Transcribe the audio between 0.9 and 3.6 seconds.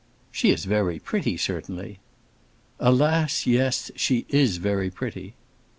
pretty, certainly." "Alas,